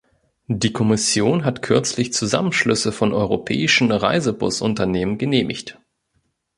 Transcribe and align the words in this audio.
Die 0.47 0.73
Kommission 0.73 1.45
hat 1.45 1.61
kürzlich 1.61 2.11
Zusammenschlüsse 2.11 2.91
von 2.91 3.13
europäischen 3.13 3.91
Reisebusunternehmen 3.91 5.19
genehmigt. 5.19 5.79